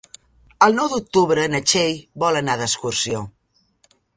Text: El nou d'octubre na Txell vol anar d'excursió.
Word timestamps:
El 0.67 0.73
nou 0.77 0.87
d'octubre 0.93 1.45
na 1.55 1.61
Txell 1.73 2.01
vol 2.25 2.41
anar 2.43 2.59
d'excursió. 2.63 3.25